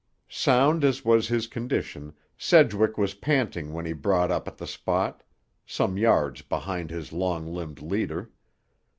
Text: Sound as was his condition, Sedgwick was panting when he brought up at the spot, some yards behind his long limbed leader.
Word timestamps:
Sound 0.29 0.83
as 0.83 1.05
was 1.05 1.27
his 1.27 1.45
condition, 1.45 2.15
Sedgwick 2.35 2.97
was 2.97 3.13
panting 3.13 3.71
when 3.71 3.85
he 3.85 3.93
brought 3.93 4.31
up 4.31 4.47
at 4.47 4.57
the 4.57 4.65
spot, 4.65 5.21
some 5.63 5.95
yards 5.95 6.41
behind 6.41 6.89
his 6.89 7.13
long 7.13 7.53
limbed 7.53 7.83
leader. 7.83 8.31